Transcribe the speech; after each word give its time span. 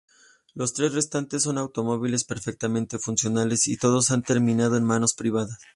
Los 0.55 0.73
tres 0.73 0.95
restantes 0.95 1.43
son 1.43 1.59
automóviles 1.59 2.23
perfectamente 2.23 2.97
funcionales, 2.97 3.67
y 3.67 3.77
todos 3.77 4.09
han 4.09 4.23
terminado 4.23 4.75
en 4.75 4.83
manos 4.83 5.13
privadas. 5.13 5.59